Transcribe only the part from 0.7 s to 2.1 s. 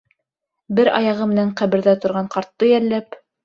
Бер аяғы менән ҡәберҙә